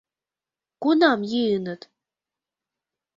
[0.81, 1.81] —Кунам йӱыныт?